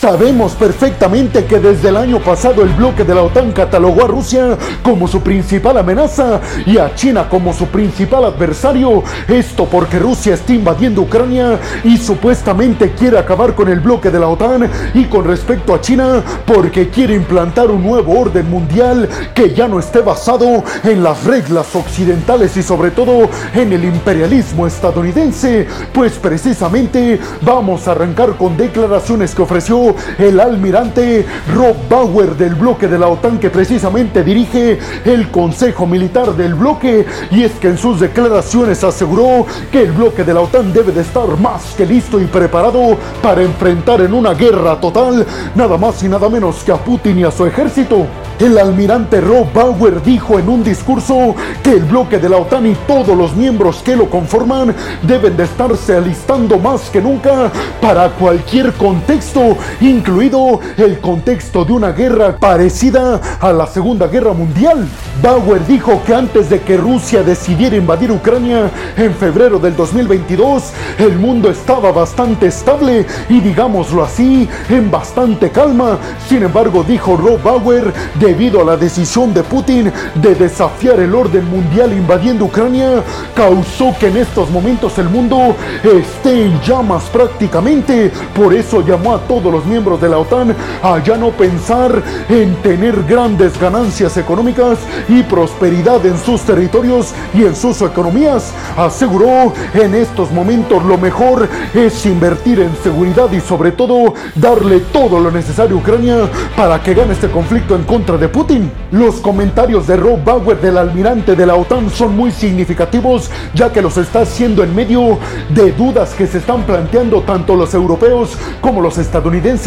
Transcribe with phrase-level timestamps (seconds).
[0.00, 4.56] Sabemos perfectamente que desde el año pasado el bloque de la OTAN catalogó a Rusia
[4.82, 9.02] como su principal amenaza y a China como su principal adversario.
[9.28, 14.28] Esto porque Rusia está invadiendo Ucrania y supuestamente quiere acabar con el bloque de la
[14.28, 19.68] OTAN y con respecto a China porque quiere implantar un nuevo orden mundial que ya
[19.68, 25.66] no esté basado en las reglas occidentales y sobre todo en el imperialismo estadounidense.
[25.92, 32.88] Pues precisamente vamos a arrancar con declaraciones que ofreció el almirante Rob Bauer del bloque
[32.88, 37.78] de la OTAN que precisamente dirige el Consejo Militar del bloque y es que en
[37.78, 42.20] sus declaraciones aseguró que el bloque de la OTAN debe de estar más que listo
[42.20, 46.76] y preparado para enfrentar en una guerra total nada más y nada menos que a
[46.76, 48.06] Putin y a su ejército.
[48.38, 52.74] El almirante Rob Bauer dijo en un discurso que el bloque de la OTAN y
[52.86, 57.50] todos los miembros que lo conforman deben de estarse alistando más que nunca
[57.82, 64.86] para cualquier contexto, incluido el contexto de una guerra parecida a la Segunda Guerra Mundial.
[65.22, 71.18] Bauer dijo que antes de que Rusia decidiera invadir Ucrania en febrero del 2022, el
[71.18, 75.98] mundo estaba bastante estable y digámoslo así, en bastante calma.
[76.28, 81.48] Sin embargo, dijo Rob Bauer, debido a la decisión de Putin de desafiar el orden
[81.50, 83.02] mundial invadiendo Ucrania,
[83.34, 88.10] causó que en estos momentos el mundo esté en llamas prácticamente.
[88.34, 92.56] Por eso llamó a todos los miembros de la OTAN a ya no pensar en
[92.56, 98.52] tener grandes ganancias económicas y prosperidad en sus territorios y en sus economías.
[98.76, 105.20] Aseguró en estos momentos lo mejor es invertir en seguridad y sobre todo darle todo
[105.20, 106.16] lo necesario a Ucrania
[106.56, 108.70] para que gane este conflicto en contra de Putin.
[108.90, 113.82] Los comentarios de Rob Bauer del almirante de la OTAN son muy significativos ya que
[113.82, 115.18] los está haciendo en medio
[115.50, 119.59] de dudas que se están planteando tanto los europeos como los estadounidenses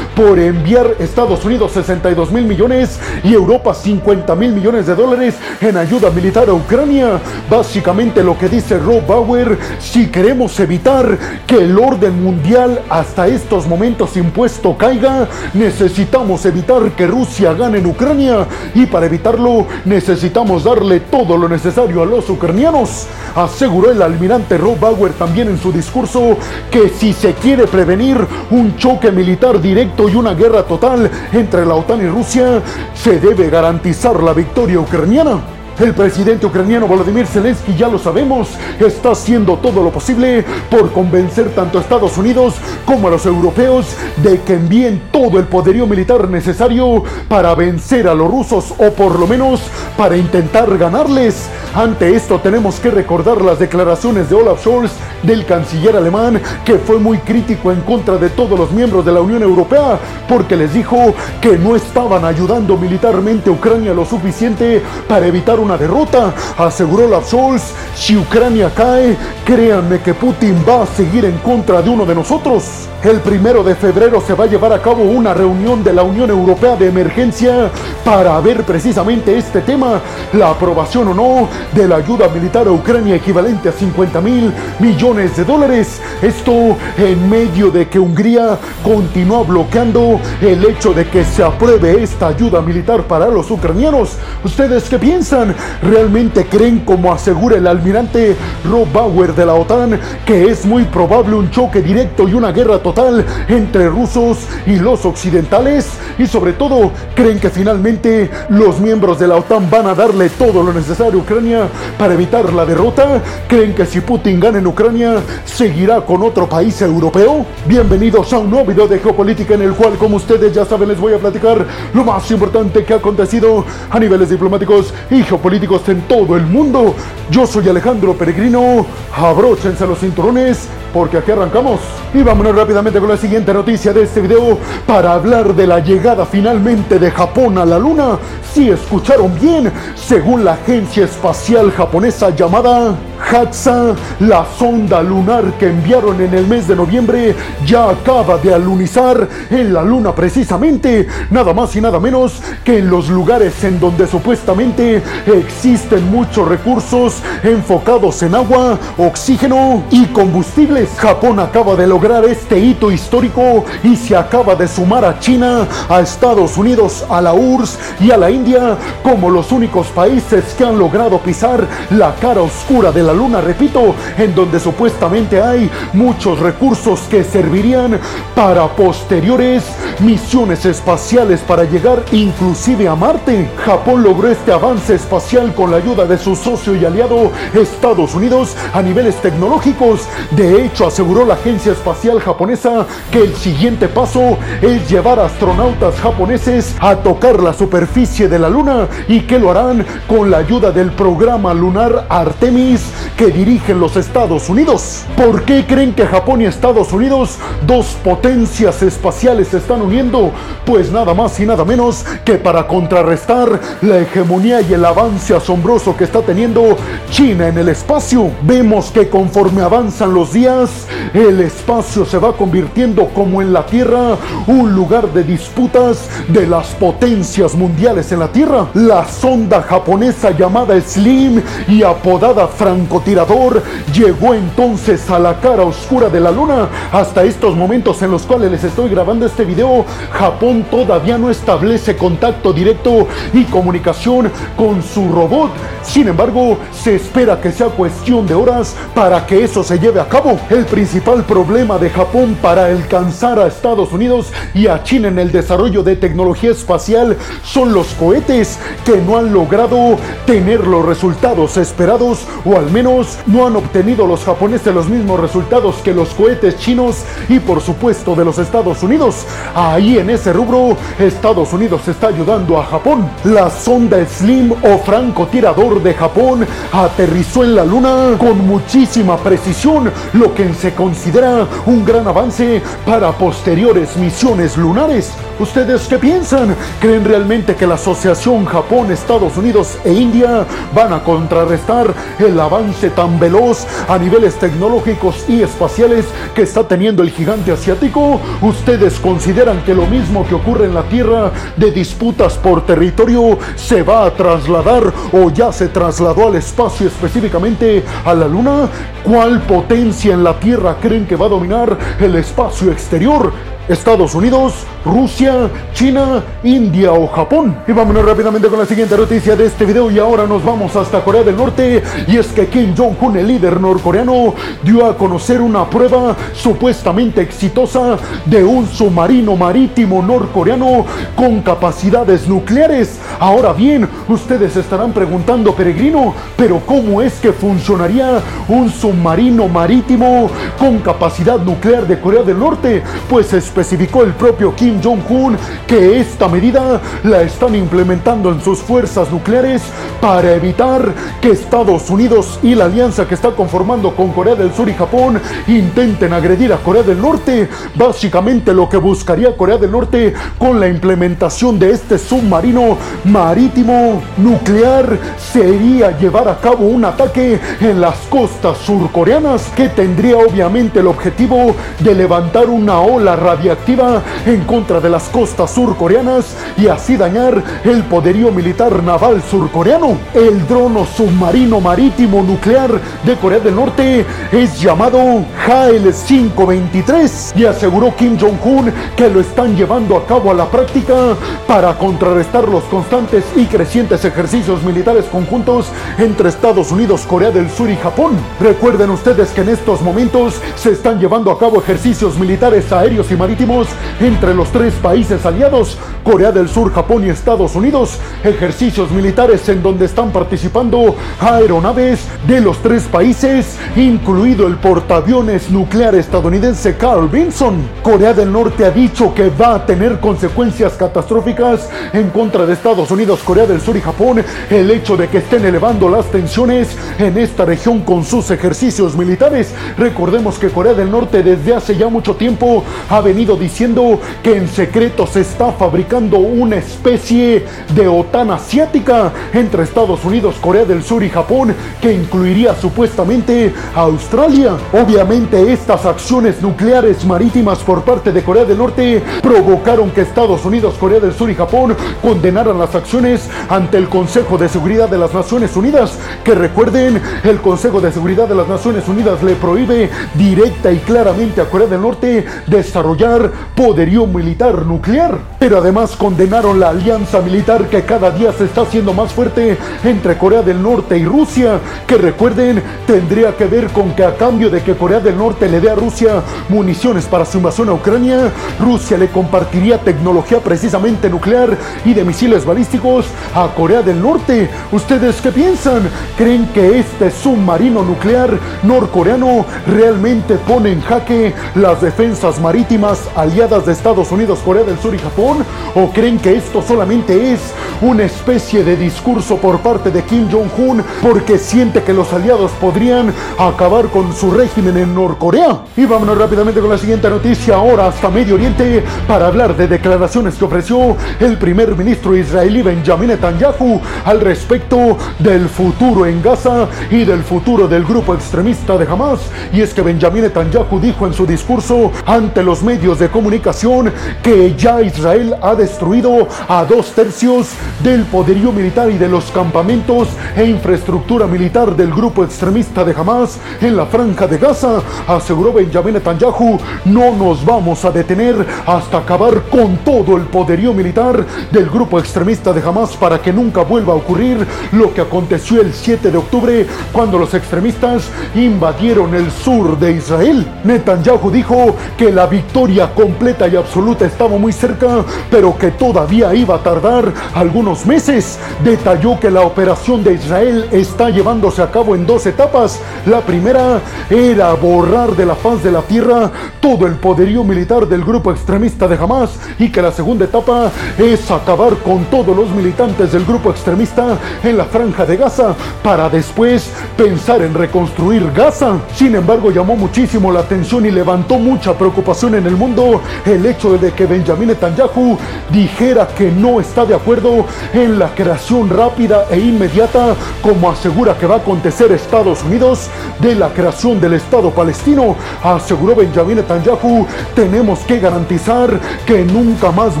[0.16, 5.76] por enviar Estados Unidos 62 mil millones y Europa 50 mil millones de dólares en
[5.76, 7.20] ayuda militar a Ucrania.
[7.50, 13.66] Básicamente lo que dice Rob Bauer, si queremos evitar que el orden mundial hasta estos
[13.66, 21.00] momentos impuesto caiga, necesitamos evitar que Rusia gane en Ucrania y para evitarlo necesitamos darle
[21.00, 23.06] todo lo necesario a los ucranianos.
[23.36, 26.38] Aseguró el almirante Rob Bauer también en su discurso
[26.70, 28.16] que si se quiere prevenir
[28.50, 32.62] un choque militar directo y una guerra total entre la OTAN y Rusia,
[32.94, 35.61] se debe garantizar la victoria ucraniana.
[35.80, 41.54] El presidente ucraniano Volodymyr Zelensky, ya lo sabemos, está haciendo todo lo posible por convencer
[41.54, 43.86] tanto a Estados Unidos como a los europeos
[44.22, 49.18] de que envíen todo el poderío militar necesario para vencer a los rusos o por
[49.18, 49.60] lo menos
[49.96, 51.48] para intentar ganarles.
[51.74, 56.98] Ante esto tenemos que recordar las declaraciones de Olaf Scholz, del canciller alemán, que fue
[56.98, 61.14] muy crítico en contra de todos los miembros de la Unión Europea porque les dijo
[61.40, 66.32] que no estaban ayudando militarmente a Ucrania lo suficiente para evitar una derrota.
[66.58, 67.62] Aseguró Scholz,
[67.94, 72.88] si Ucrania cae, créanme que Putin va a seguir en contra de uno de nosotros.
[73.02, 76.30] El primero de febrero se va a llevar a cabo una reunión de la Unión
[76.30, 77.68] Europea de emergencia
[78.04, 80.00] para ver precisamente este tema,
[80.32, 85.36] la aprobación o no de la ayuda militar a Ucrania equivalente a 50 mil millones
[85.36, 86.00] de dólares.
[86.22, 92.28] Esto en medio de que Hungría continúa bloqueando el hecho de que se apruebe esta
[92.28, 94.16] ayuda militar para los ucranianos.
[94.44, 95.51] ¿Ustedes qué piensan?
[95.82, 98.36] ¿Realmente creen, como asegura el almirante
[98.70, 102.78] Rob Bauer de la OTAN, que es muy probable un choque directo y una guerra
[102.78, 103.24] total?
[103.48, 109.36] entre rusos y los occidentales y sobre todo creen que finalmente los miembros de la
[109.36, 113.86] OTAN van a darle todo lo necesario a Ucrania para evitar la derrota, creen que
[113.86, 117.44] si Putin gana en Ucrania seguirá con otro país europeo.
[117.66, 121.00] Bienvenidos a un nuevo video de geopolítica en el cual como ustedes ya saben les
[121.00, 125.41] voy a platicar lo más importante que ha acontecido a niveles diplomáticos y geopolíticos
[125.88, 126.94] en todo el mundo.
[127.30, 131.80] Yo soy Alejandro Peregrino, abróchense los cinturones porque aquí arrancamos.
[132.14, 136.24] Y vámonos rápidamente con la siguiente noticia de este video para hablar de la llegada
[136.26, 138.18] finalmente de Japón a la Luna.
[138.52, 142.96] Si escucharon bien, según la agencia espacial japonesa llamada
[143.32, 147.34] La sonda lunar que enviaron en el mes de noviembre
[147.64, 152.90] ya acaba de alunizar en la Luna precisamente, nada más y nada menos que en
[152.90, 160.90] los lugares en donde supuestamente existen muchos recursos enfocados en agua, oxígeno y combustibles.
[160.98, 166.02] Japón acaba de lograr este hito histórico y se acaba de sumar a China, a
[166.02, 170.78] Estados Unidos, a la URSS y a la India como los únicos países que han
[170.78, 176.40] logrado pisar la cara oscura de la Luna Luna, repito, en donde supuestamente hay muchos
[176.40, 178.00] recursos que servirían
[178.34, 179.62] para posteriores
[180.00, 183.48] misiones espaciales para llegar inclusive a Marte.
[183.64, 188.56] Japón logró este avance espacial con la ayuda de su socio y aliado Estados Unidos
[188.72, 190.08] a niveles tecnológicos.
[190.32, 196.74] De hecho, aseguró la agencia espacial japonesa que el siguiente paso es llevar astronautas japoneses
[196.80, 200.90] a tocar la superficie de la Luna y que lo harán con la ayuda del
[200.90, 202.82] programa lunar Artemis
[203.16, 205.04] que dirigen los Estados Unidos.
[205.16, 210.32] ¿Por qué creen que Japón y Estados Unidos, dos potencias espaciales, se están uniendo?
[210.64, 215.96] Pues nada más y nada menos que para contrarrestar la hegemonía y el avance asombroso
[215.96, 216.76] que está teniendo
[217.10, 218.30] China en el espacio.
[218.42, 224.16] Vemos que conforme avanzan los días, el espacio se va convirtiendo como en la Tierra
[224.46, 228.66] un lugar de disputas de las potencias mundiales en la Tierra.
[228.74, 232.46] La sonda japonesa llamada Slim y apodada
[232.92, 233.62] francotirador
[233.94, 236.68] llegó entonces a la cara oscura de la luna.
[236.92, 241.96] Hasta estos momentos en los cuales les estoy grabando este video, Japón todavía no establece
[241.96, 245.50] contacto directo y comunicación con su robot.
[245.82, 250.08] Sin embargo, se espera que sea cuestión de horas para que eso se lleve a
[250.08, 250.38] cabo.
[250.50, 255.32] El principal problema de Japón para alcanzar a Estados Unidos y a China en el
[255.32, 259.96] desarrollo de tecnología espacial son los cohetes que no han logrado
[260.26, 265.76] tener los resultados esperados o al menos no han obtenido los japoneses los mismos resultados
[265.76, 269.24] que los cohetes chinos y por supuesto de los Estados Unidos.
[269.54, 273.08] Ahí en ese rubro Estados Unidos está ayudando a Japón.
[273.24, 280.34] La sonda Slim o francotirador de Japón aterrizó en la luna con muchísima precisión, lo
[280.34, 285.12] que se considera un gran avance para posteriores misiones lunares.
[285.38, 286.54] ¿Ustedes qué piensan?
[286.80, 290.44] ¿Creen realmente que la asociación Japón, Estados Unidos e India
[290.74, 297.02] van a contrarrestar el avance tan veloz a niveles tecnológicos y espaciales que está teniendo
[297.02, 298.20] el gigante asiático?
[298.40, 303.82] ¿Ustedes consideran que lo mismo que ocurre en la Tierra de disputas por territorio se
[303.82, 308.68] va a trasladar o ya se trasladó al espacio específicamente a la Luna?
[309.04, 313.32] ¿Cuál potencia en la Tierra creen que va a dominar el espacio exterior?
[313.68, 314.54] Estados Unidos,
[314.84, 317.56] Rusia, China, India o Japón.
[317.66, 321.02] Y vámonos rápidamente con la siguiente noticia de este video y ahora nos vamos hasta
[321.04, 325.68] Corea del Norte y es que Kim Jong-un, el líder norcoreano, dio a conocer una
[325.68, 327.96] prueba supuestamente exitosa
[328.26, 330.84] de un submarino marítimo norcoreano
[331.16, 332.98] con capacidades nucleares.
[333.18, 340.78] Ahora bien, ustedes estarán preguntando, peregrino, pero ¿cómo es que funcionaría un submarino marítimo con
[340.78, 342.82] capacidad nuclear de Corea del Norte?
[343.08, 345.36] Pues especificó el propio Kim Jong-un
[345.66, 349.62] que esta medida la están implementando en sus fuerzas nucleares
[350.00, 354.68] para evitar que Estados Unidos y la alianza que está conformando con Corea del Sur
[354.68, 357.48] y Japón intenten agredir a Corea del Norte.
[357.74, 364.98] Básicamente lo que buscaría Corea del Norte con la implementación de este submarino marítimo nuclear
[365.32, 371.54] sería llevar a cabo un ataque en las costas surcoreanas que tendría obviamente el objetivo
[371.80, 377.82] de levantar una ola radiactiva en contra de las costas surcoreanas y así dañar el
[377.82, 379.98] poderío militar naval surcoreano.
[380.14, 382.70] El drono submarino marítimo nuclear
[383.02, 389.56] de Corea del Norte es llamado HAL 523 y aseguró Kim Jong-un que lo están
[389.56, 391.16] llevando a cabo a la práctica
[391.48, 395.66] para contrarrestar los constantes y crecientes ejercicios militares conjuntos
[395.98, 398.16] entre Estados Unidos, Corea del Sur y Japón.
[398.38, 403.16] Recuerden ustedes que en estos momentos se están llevando a cabo ejercicios militares aéreos y
[403.16, 403.66] marítimos
[404.00, 409.62] entre los tres países aliados, Corea del Sur, Japón y Estados Unidos, ejercicios militares en
[409.62, 417.62] donde están participando aeronaves de los tres países, incluido el portaaviones nuclear estadounidense Carl Vinson.
[417.82, 422.90] Corea del Norte ha dicho que va a tener consecuencias catastróficas en contra de Estados
[422.90, 427.16] Unidos, Corea del Sur y Japón el hecho de que estén elevando las tensiones en
[427.16, 429.54] esta región con sus ejercicios militares.
[429.78, 434.48] Recordemos que Corea del Norte desde hace ya mucho tiempo ha venido diciendo que en
[434.48, 441.04] secreto se está fabricando una especie de OTAN asiática entre Estados Unidos, Corea del Sur
[441.04, 444.56] y Japón que incluiría supuestamente a Australia.
[444.72, 450.74] Obviamente estas acciones nucleares marítimas por parte de Corea del Norte provocaron que Estados Unidos,
[450.74, 455.14] Corea del Sur y Japón condenaran las acciones ante el Consejo de Seguridad de las
[455.14, 460.72] Naciones Unidas, que recuerden, el Consejo de Seguridad de las Naciones Unidas le prohíbe directa
[460.72, 464.31] y claramente a Corea del Norte desarrollar poderío militar
[464.66, 465.18] nuclear.
[465.38, 470.16] Pero además condenaron la alianza militar que cada día se está haciendo más fuerte entre
[470.16, 474.62] Corea del Norte y Rusia, que recuerden tendría que ver con que a cambio de
[474.62, 478.96] que Corea del Norte le dé a Rusia municiones para su invasión a Ucrania, Rusia
[478.96, 484.48] le compartiría tecnología precisamente nuclear y de misiles balísticos a Corea del Norte.
[484.70, 485.82] ¿Ustedes qué piensan?
[486.16, 488.30] ¿Creen que este submarino nuclear
[488.62, 494.94] norcoreano realmente pone en jaque las defensas marítimas aliadas de Estados Unidos, Corea del Sur
[494.94, 495.38] y Japón?
[495.74, 497.40] ¿O creen que esto solamente es
[497.80, 503.12] una especie de discurso por parte de Kim Jong-un porque siente que los aliados podrían
[503.38, 505.62] acabar con su régimen en Norcorea?
[505.76, 510.34] Y vámonos rápidamente con la siguiente noticia, ahora hasta Medio Oriente, para hablar de declaraciones
[510.36, 517.04] que ofreció el primer ministro israelí Benjamin Netanyahu al respecto del futuro en Gaza y
[517.04, 519.20] del futuro del grupo extremista de Hamas.
[519.52, 523.92] Y es que Benjamin Netanyahu dijo en su discurso ante los medios de comunicación
[524.22, 527.48] que ya Israel ha destruido a dos tercios
[527.82, 533.38] del poderío militar y de los campamentos e infraestructura militar del grupo extremista de Hamas
[533.60, 534.80] en la franja de Gaza.
[535.06, 541.24] Aseguró Benjamin Netanyahu, no nos vamos a detener hasta acabar con todo el poderío militar
[541.50, 545.72] del grupo extremista de Hamas para que nunca vuelva a ocurrir lo que aconteció el
[545.72, 550.46] 7 de octubre cuando los extremistas invadieron el sur de Israel.
[550.64, 556.56] Netanyahu dijo que la victoria completa y absoluta estaba muy cerca, pero que todavía iba
[556.56, 558.38] a tardar algunos meses.
[558.64, 562.80] Detalló que la operación de Israel está llevándose a cabo en dos etapas.
[563.06, 563.80] La primera
[564.10, 566.30] era borrar de la faz de la tierra
[566.60, 571.30] todo el poderío militar del grupo extremista de Hamas y que la segunda etapa es
[571.30, 576.70] acabar con todos los militantes del grupo extremista en la franja de Gaza para después
[576.96, 578.78] pensar en reconstruir Gaza.
[578.94, 583.72] Sin embargo, llamó muchísimo la atención y levantó mucha preocupación en el mundo el hecho
[583.82, 585.18] de que Benjamin Netanyahu
[585.50, 591.26] dijera que no está de acuerdo en la creación rápida e inmediata, como asegura que
[591.26, 595.16] va a acontecer Estados Unidos, de la creación del Estado palestino.
[595.42, 600.00] Aseguró Benjamin Netanyahu, tenemos que garantizar que nunca más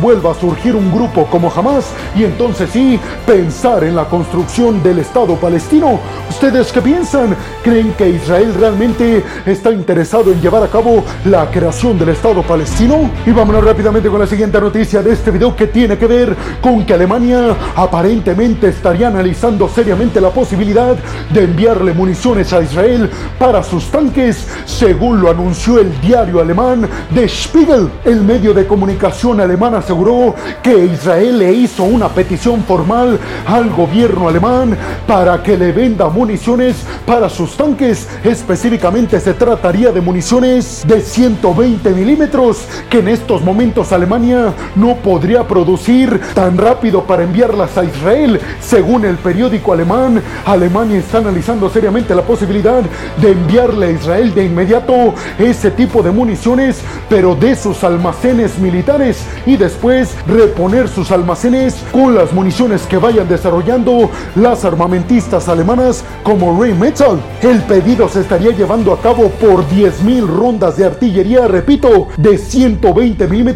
[0.00, 1.86] vuelva a surgir un grupo como jamás
[2.16, 5.98] y entonces sí pensar en la construcción del Estado palestino.
[6.30, 7.36] ¿Ustedes qué piensan?
[7.64, 13.10] ¿Creen que Israel realmente está interesado en llevar a cabo la creación del Estado palestino?
[13.26, 16.84] Y vámonos rápidamente con la siguiente noticia de este video que tiene que ver con
[16.84, 20.94] que Alemania aparentemente estaría analizando seriamente la posibilidad
[21.30, 27.26] de enviarle municiones a Israel para sus tanques, según lo anunció el diario alemán The
[27.26, 27.88] Spiegel.
[28.04, 34.28] El medio de comunicación alemán aseguró que Israel le hizo una petición formal al gobierno
[34.28, 34.76] alemán
[35.06, 36.76] para que le venda municiones
[37.06, 38.06] para sus tanques.
[38.22, 43.61] Específicamente se trataría de municiones de 120 milímetros que en estos momentos
[43.92, 48.40] Alemania no podría producir tan rápido para enviarlas a Israel.
[48.60, 52.82] Según el periódico alemán, Alemania está analizando seriamente la posibilidad
[53.18, 59.24] de enviarle a Israel de inmediato ese tipo de municiones, pero de sus almacenes militares
[59.46, 66.60] y después reponer sus almacenes con las municiones que vayan desarrollando las armamentistas alemanas como
[66.60, 67.20] Rheinmetall.
[67.42, 73.28] El pedido se estaría llevando a cabo por 10.000 rondas de artillería, repito, de 120
[73.28, 73.51] milímetros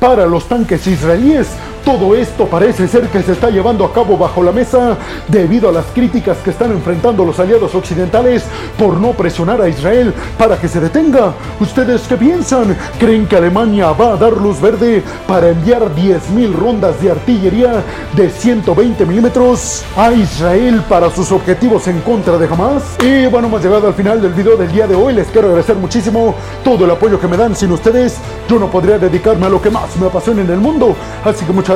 [0.00, 1.48] para los tanques israelíes
[1.86, 5.72] todo esto parece ser que se está llevando a cabo bajo la mesa debido a
[5.72, 8.42] las críticas que están enfrentando los aliados occidentales
[8.76, 11.32] por no presionar a Israel para que se detenga.
[11.60, 12.76] ¿Ustedes qué piensan?
[12.98, 17.84] ¿Creen que Alemania va a dar luz verde para enviar 10.000 rondas de artillería
[18.16, 22.82] de 120 milímetros a Israel para sus objetivos en contra de Hamas?
[23.00, 25.14] Y bueno, hemos llegado al final del video del día de hoy.
[25.14, 27.54] Les quiero agradecer muchísimo todo el apoyo que me dan.
[27.54, 28.16] Sin ustedes,
[28.48, 30.96] yo no podría dedicarme a lo que más me apasiona en el mundo.
[31.24, 31.75] Así que muchas